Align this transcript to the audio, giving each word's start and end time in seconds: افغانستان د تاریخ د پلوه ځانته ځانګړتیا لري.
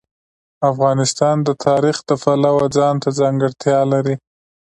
افغانستان 0.71 1.35
د 1.47 1.49
تاریخ 1.65 1.97
د 2.09 2.11
پلوه 2.23 2.65
ځانته 2.77 3.09
ځانګړتیا 3.19 3.79
لري. 3.93 4.15